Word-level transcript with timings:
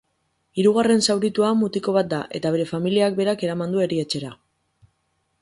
Hirugarren 0.59 1.03
zauritua 1.07 1.51
mutiko 1.59 1.93
bat 1.99 2.09
da 2.15 2.23
eta 2.41 2.53
bere 2.57 2.67
familiak 2.73 3.21
berak 3.21 3.45
eraman 3.49 3.77
du 3.79 3.85
erietxera. 3.89 4.35